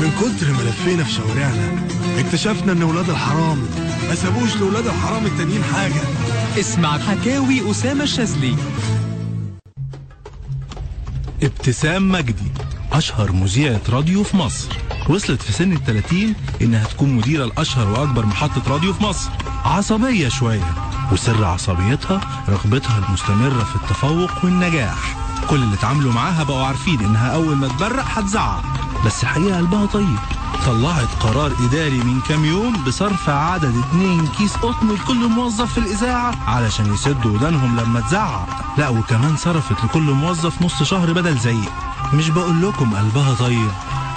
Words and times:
من 0.00 0.12
كتر 0.20 0.52
ما 0.52 0.62
لفينا 0.62 1.04
في 1.04 1.12
شوارعنا 1.12 1.86
اكتشفنا 2.18 2.72
إن 2.72 2.82
ولاد 2.82 3.10
الحرام 3.10 3.58
ما 4.08 4.14
سابوش 4.14 4.56
لولاد 4.56 4.86
الحرام 4.86 5.26
التانيين 5.26 5.64
حاجة. 5.64 6.02
اسمع 6.60 6.98
حكاوي 6.98 7.70
أسامة 7.70 8.04
الشاذلي. 8.04 8.56
ابتسام 11.42 12.12
مجدي 12.12 12.50
أشهر 12.92 13.32
مذيعة 13.32 13.80
راديو 13.88 14.24
في 14.24 14.36
مصر. 14.36 14.68
وصلت 15.08 15.42
في 15.42 15.52
سن 15.52 15.72
التلاتين 15.72 16.34
إنها 16.62 16.84
تكون 16.84 17.12
مديرة 17.12 17.44
الأشهر 17.44 17.88
وأكبر 17.88 18.26
محطة 18.26 18.62
راديو 18.72 18.92
في 18.92 19.02
مصر. 19.02 19.30
عصبية 19.64 20.28
شوية 20.28 20.74
وسر 21.12 21.44
عصبيتها 21.44 22.44
رغبتها 22.48 22.98
المستمرة 22.98 23.64
في 23.64 23.76
التفوق 23.76 24.44
والنجاح. 24.44 25.31
كل 25.50 25.62
اللي 25.62 25.74
اتعاملوا 25.74 26.12
معاها 26.12 26.42
بقوا 26.42 26.66
عارفين 26.66 27.00
إنها 27.04 27.34
أول 27.34 27.56
ما 27.56 27.68
تبرق 27.68 28.04
هتزعق 28.08 28.62
بس 29.06 29.24
حقيقة 29.24 29.56
قلبها 29.56 29.86
طيب. 29.86 30.18
طلعت 30.66 31.08
قرار 31.20 31.52
إداري 31.64 31.98
من 31.98 32.20
كام 32.20 32.44
يوم 32.44 32.84
بصرف 32.86 33.28
عدد 33.28 33.76
اتنين 33.78 34.26
كيس 34.26 34.56
قطن 34.56 34.88
لكل 34.92 35.28
موظف 35.28 35.72
في 35.72 35.78
الإذاعة 35.78 36.34
علشان 36.46 36.94
يسدوا 36.94 37.30
ودانهم 37.32 37.80
لما 37.80 38.00
تزعق. 38.00 38.48
لا 38.78 38.88
وكمان 38.88 39.36
صرفت 39.36 39.84
لكل 39.84 40.02
موظف 40.02 40.62
نص 40.62 40.82
شهر 40.82 41.12
بدل 41.12 41.38
زعيق 41.38 41.72
مش 42.14 42.30
بقول 42.30 42.62
لكم 42.62 42.94
قلبها 42.96 43.34
طيب. 43.34 43.70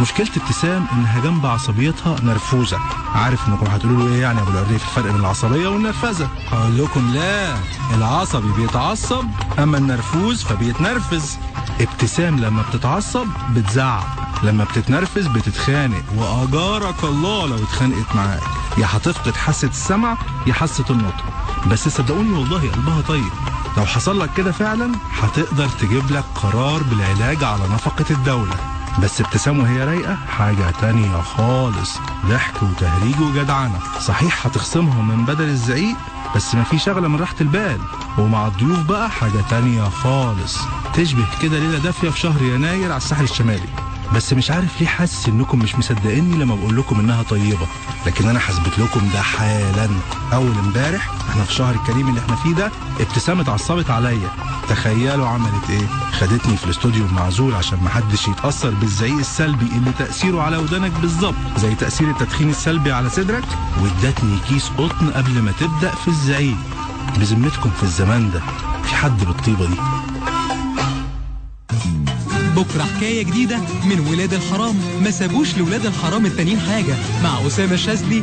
مشكلة 0.00 0.28
ابتسام 0.36 0.86
إنها 0.92 1.20
جنب 1.20 1.46
عصبيتها 1.46 2.16
نرفوزة. 2.22 2.78
عارف 3.14 3.48
إنكم 3.48 3.66
هتقولوا 3.66 4.08
له 4.08 4.14
إيه 4.14 4.22
يعني 4.22 4.38
يا 4.38 4.42
أبو 4.42 4.50
العريف؟ 4.50 4.82
الفرق 4.88 5.04
بين 5.12 5.20
العصبية 5.20 5.68
والنرفزة. 5.68 6.28
هقول 6.52 6.78
لكم 6.78 7.10
لا 7.14 7.54
العصبي 7.94 8.52
بيتعصب 8.52 9.24
أما 9.58 9.78
النرفوز 9.78 10.42
فبيتنرفز. 10.42 11.38
ابتسام 11.80 12.38
لما 12.38 12.62
بتتعصب 12.62 13.26
بتزعق 13.54 14.06
لما 14.42 14.64
بتتنرفز 14.64 15.26
بتتخانق. 15.26 16.02
وأجارك 16.16 17.04
الله 17.04 17.46
لو 17.46 17.56
اتخانقت 17.56 18.16
معاك 18.16 18.42
يا 18.78 18.86
هتفقد 18.90 19.36
حاسة 19.36 19.68
السمع 19.68 20.16
يا 20.46 20.52
حاسة 20.52 20.84
النطق. 20.90 21.24
بس 21.70 21.88
صدقوني 21.88 22.32
والله 22.32 22.70
قلبها 22.70 23.00
طيب. 23.08 23.30
لو 23.78 23.86
حصل 23.86 24.20
لك 24.20 24.30
كده 24.36 24.52
فعلا 24.52 24.92
هتقدر 25.12 25.68
تجيب 25.68 26.10
لك 26.10 26.24
قرار 26.34 26.82
بالعلاج 26.82 27.44
على 27.44 27.62
نفقة 27.74 28.04
الدولة. 28.10 28.54
بس 29.02 29.20
ابتسام 29.20 29.58
وهي 29.60 29.84
رايقة 29.84 30.14
حاجة 30.14 30.70
تانية 30.80 31.20
خالص. 31.20 31.98
ضحك 32.26 32.62
وتهريج 32.62 33.20
وجدعنة. 33.20 33.78
صحيح 34.00 34.46
هتخصمهم 34.46 35.08
من 35.08 35.24
بدل 35.24 35.44
الزعيق 35.48 35.96
بس 36.36 36.54
مفيش 36.54 36.88
أغلى 36.88 37.08
من 37.08 37.20
راحة 37.20 37.34
البال. 37.40 37.80
ومع 38.18 38.46
الضيوف 38.46 38.78
بقى 38.80 39.10
حاجة 39.10 39.40
تانية 39.50 39.82
خالص. 39.82 40.58
تشبه 40.94 41.26
كده 41.42 41.58
ليلة 41.58 41.78
دافية 41.78 42.08
في 42.10 42.20
شهر 42.20 42.42
يناير 42.42 42.84
على 42.84 42.96
الساحل 42.96 43.24
الشمالي. 43.24 43.68
بس 44.14 44.32
مش 44.32 44.50
عارف 44.50 44.80
ليه 44.80 44.86
حاسس 44.88 45.28
إنكم 45.28 45.58
مش 45.58 45.74
مصدقيني 45.74 46.36
لما 46.36 46.54
بقول 46.54 46.76
لكم 46.76 47.00
إنها 47.00 47.22
طيبة. 47.22 47.66
لكن 48.06 48.28
أنا 48.28 48.38
هثبت 48.38 48.78
لكم 48.78 49.08
ده 49.12 49.22
حالا. 49.22 49.88
أول 50.32 50.58
إمبارح 50.58 51.10
إحنا 51.30 51.44
في 51.44 51.54
شهر 51.54 51.74
الكريم 51.74 52.08
اللي 52.08 52.20
إحنا 52.20 52.36
فيه 52.36 52.54
ده 52.54 52.70
ابتسام 53.00 53.40
اتعصبت 53.40 53.90
عليا. 53.90 54.30
تخيلوا 54.68 55.28
عملت 55.28 55.70
إيه؟ 55.70 55.86
خدتني 56.12 56.56
في 56.56 56.64
الاستوديو 56.64 57.06
المعزول 57.06 57.54
عشان 57.54 57.78
محدش 57.84 58.28
يتأثر 58.28 58.70
بالزعيق 58.70 59.18
السلبي 59.18 59.66
اللي 59.66 59.92
تأثيره 59.98 60.42
على 60.42 60.56
ودانك 60.56 60.92
بالظبط. 60.92 61.34
زي 61.56 61.74
تأثير 61.74 62.10
التدخين 62.10 62.50
السلبي 62.50 62.92
على 62.92 63.10
صدرك. 63.10 63.44
وادتني 63.82 64.38
كيس 64.48 64.68
قطن 64.78 65.10
قبل 65.10 65.42
ما 65.42 65.52
تبدأ 65.60 65.90
في 65.90 66.08
الزعيق. 66.08 66.56
بذمتكم 67.16 67.70
في 67.70 67.82
الزمان 67.82 68.30
ده. 68.30 68.40
في 68.84 68.94
حد 68.96 69.24
بالطيبة 69.24 69.66
دي؟ 69.66 69.76
بكرة 72.58 72.82
حكاية 72.82 73.22
جديدة 73.22 73.56
من 73.58 74.00
ولاد 74.10 74.34
الحرام. 74.34 74.76
ما 75.04 75.10
سابوش 75.10 75.58
لولاد 75.58 75.86
الحرام 75.86 76.26
التانيين 76.26 76.60
حاجة. 76.60 76.96
مع 77.22 77.46
أسامة 77.46 77.74
الشاذلي. 77.74 78.22